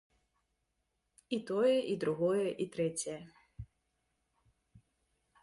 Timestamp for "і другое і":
1.91-2.67